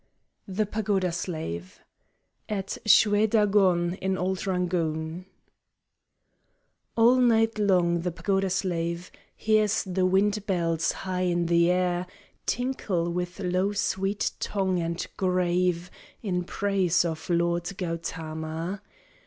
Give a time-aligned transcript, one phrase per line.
[0.47, 1.79] THE PAGODA SLAVE
[2.49, 5.27] (At Shwe Dagohn, in old Rangoon)
[6.97, 12.07] All night long the pagoda slave Hears the wind bells high in the air
[12.47, 15.91] Tinkle with low sweet tongue and grave
[16.23, 18.81] In praise of Lord Gautama.